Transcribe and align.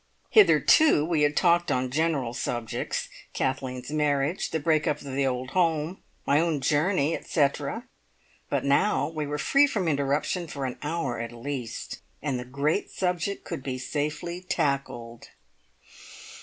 Hitherto 0.31 1.05
we 1.05 1.21
had 1.21 1.37
talked 1.37 1.71
on 1.71 1.91
general 1.91 2.33
subjects, 2.33 3.07
Kathleen's 3.33 3.91
marriage, 3.91 4.49
the 4.49 4.59
break 4.59 4.87
up 4.87 4.97
of 5.01 5.13
the 5.13 5.27
old 5.27 5.51
home, 5.51 6.01
my 6.25 6.39
own 6.39 6.59
journey, 6.59 7.13
etcetera, 7.15 7.85
but 8.49 8.65
now 8.65 9.07
we 9.09 9.27
were 9.27 9.37
free 9.37 9.67
from 9.67 9.87
interruption 9.87 10.47
for 10.47 10.65
an 10.65 10.79
hour 10.81 11.19
at 11.19 11.31
least, 11.31 12.01
and 12.19 12.39
the 12.39 12.45
great 12.45 12.89
subject 12.89 13.43
could 13.43 13.61
be 13.61 13.77
safely 13.77 14.41
tackled. 14.41 15.29